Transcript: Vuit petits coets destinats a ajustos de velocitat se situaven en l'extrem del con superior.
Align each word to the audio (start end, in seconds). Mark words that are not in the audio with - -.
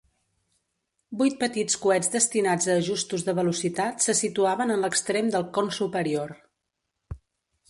Vuit 1.19 1.35
petits 1.43 1.77
coets 1.83 2.09
destinats 2.15 2.69
a 2.75 2.79
ajustos 2.85 3.27
de 3.27 3.37
velocitat 3.43 4.07
se 4.09 4.17
situaven 4.23 4.77
en 4.77 4.85
l'extrem 4.87 5.31
del 5.37 5.47
con 5.61 5.75
superior. 5.81 6.35